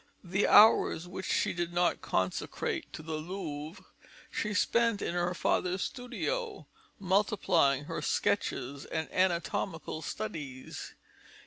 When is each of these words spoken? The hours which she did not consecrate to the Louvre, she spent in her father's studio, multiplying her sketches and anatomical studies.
The 0.23 0.47
hours 0.47 1.07
which 1.07 1.31
she 1.31 1.53
did 1.53 1.73
not 1.73 2.01
consecrate 2.01 2.91
to 2.93 3.03
the 3.03 3.17
Louvre, 3.17 3.85
she 4.31 4.51
spent 4.55 4.99
in 4.99 5.13
her 5.13 5.35
father's 5.35 5.83
studio, 5.83 6.65
multiplying 6.97 7.83
her 7.83 8.01
sketches 8.01 8.85
and 8.85 9.07
anatomical 9.11 10.01
studies. 10.01 10.95